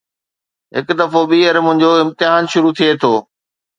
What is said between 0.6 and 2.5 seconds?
هڪ دفعو ٻيهر منهنجو امتحان